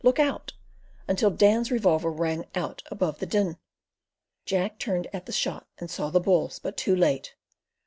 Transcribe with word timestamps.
Look 0.03 0.17
out," 0.17 0.53
until 1.07 1.29
Dan's 1.29 1.69
revolver 1.69 2.09
rang 2.09 2.45
out 2.55 2.81
above 2.89 3.19
the 3.19 3.27
din. 3.27 3.59
Jack 4.47 4.79
turned 4.79 5.07
at 5.13 5.27
the 5.27 5.31
shot 5.31 5.67
and 5.77 5.91
saw 5.91 6.09
the 6.09 6.19
bulls, 6.19 6.57
but 6.57 6.75
too 6.75 6.95
late. 6.95 7.35